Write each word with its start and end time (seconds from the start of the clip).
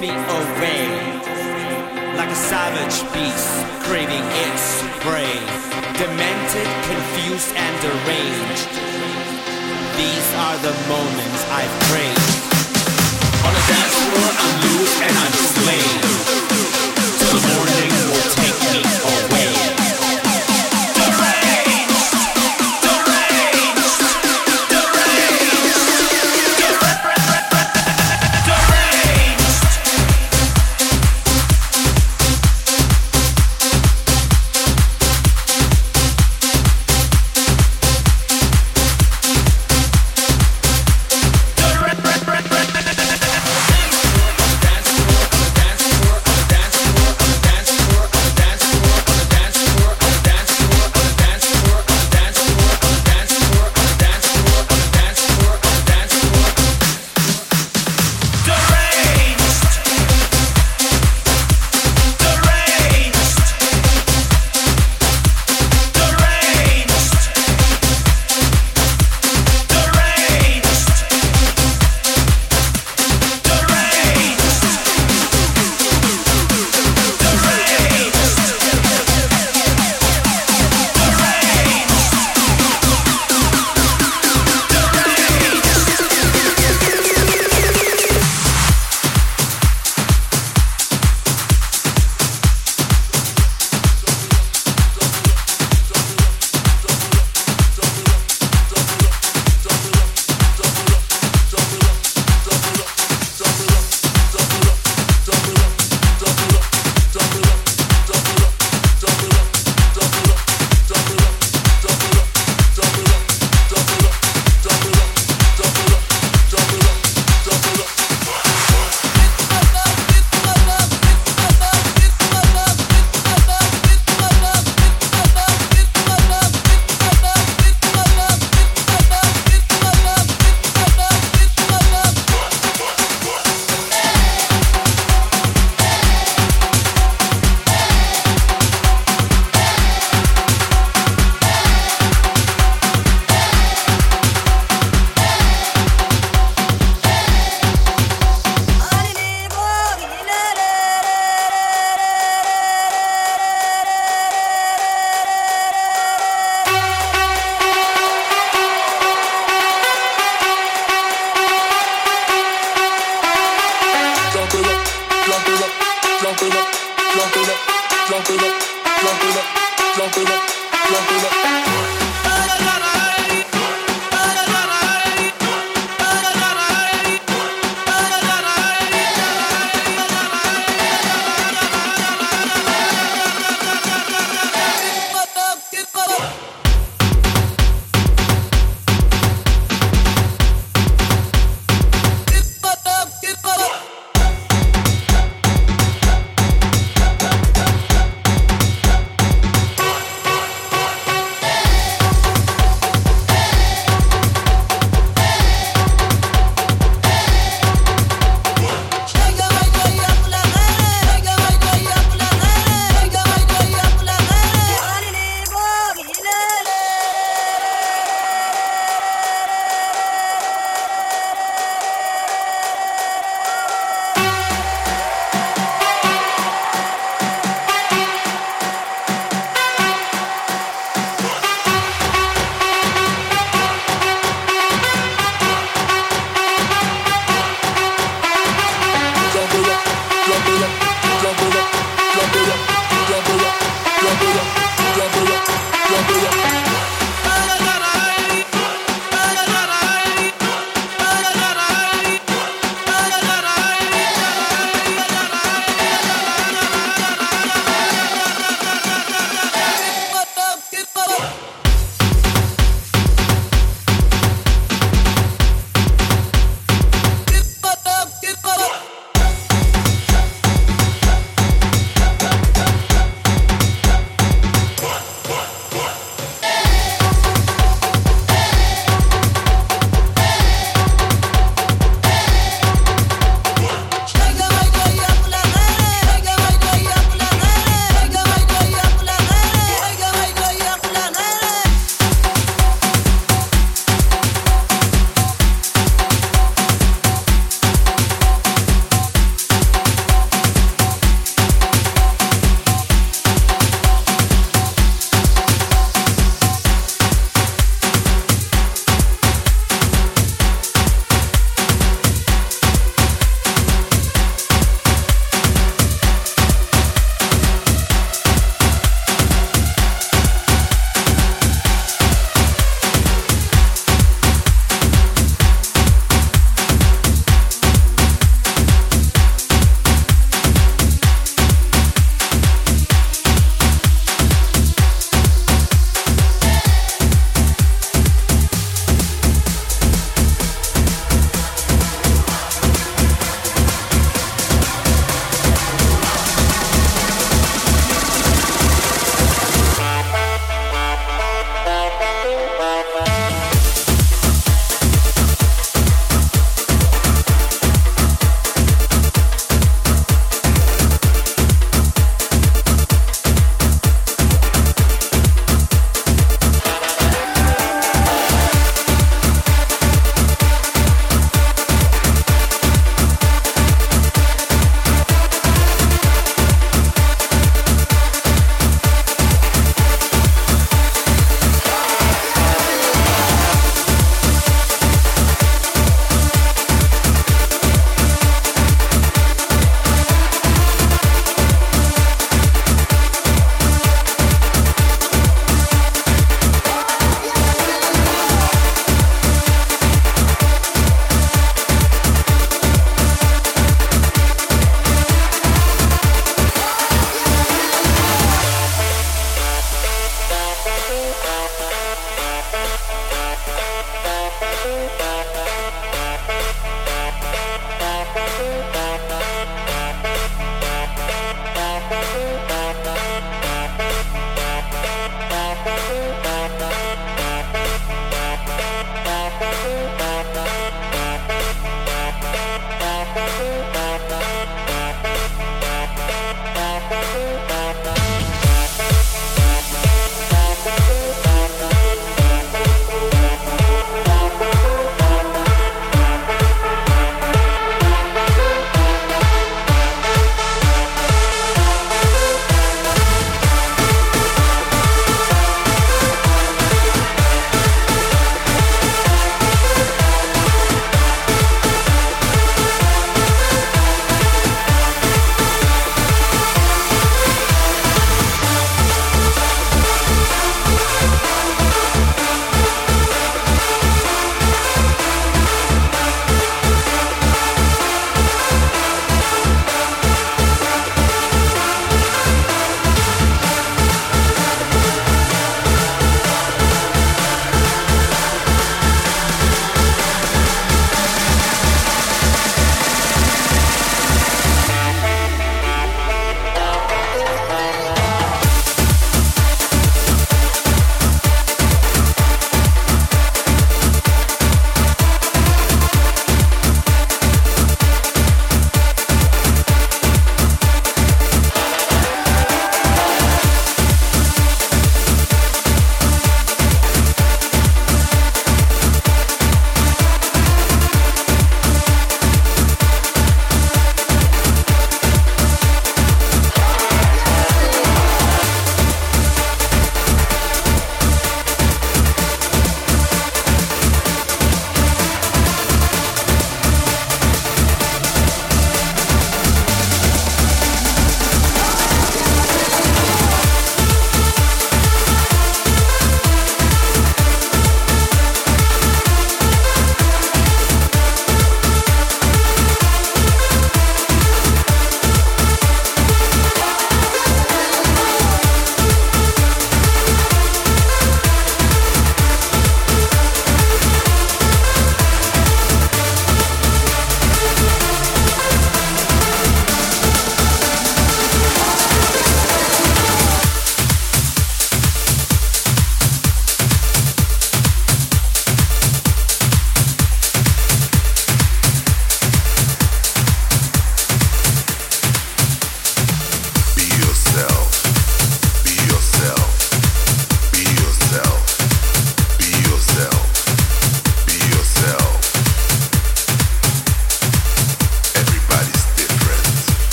me 0.00 0.08
away 0.08 0.88
like 2.16 2.30
a 2.30 2.34
savage 2.34 3.04
beast 3.12 3.52
craving 3.84 4.24
its 4.48 4.80
prey. 5.04 5.36
Demented, 6.00 6.68
confused, 6.88 7.52
and 7.54 7.74
deranged. 7.84 8.70
These 10.00 10.28
are 10.40 10.56
the 10.64 10.74
moments 10.88 11.42
I've. 11.50 11.80
On 13.44 13.52
a 13.52 13.62
dance 13.68 13.96
floor, 14.08 14.30
I'm 14.42 14.54
loose 14.62 14.96
and 15.02 15.16
I'm 15.18 15.32
slain. 15.32 16.09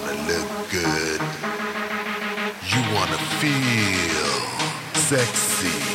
Wanna 0.00 0.12
look 0.28 0.70
good. 0.70 1.20
You 2.72 2.94
wanna 2.94 3.18
feel 3.40 4.30
sexy. 4.94 5.89